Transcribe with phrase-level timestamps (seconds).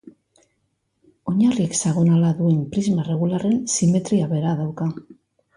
[1.31, 4.93] Oinarri hexagonala duen prisma erregularren simetria bera dauka.